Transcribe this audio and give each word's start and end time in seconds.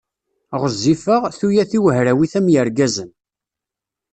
Ɣezzifeɣ, 0.61 1.21
tuyat-iw 1.39 1.85
hrawit 1.97 2.33
am 2.39 2.47
yirgazen. 2.53 3.09